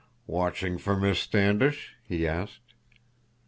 "Watching 0.25 0.79
for 0.79 0.97
Miss 0.97 1.19
Standish?" 1.19 1.93
he 2.03 2.25
asked. 2.27 2.73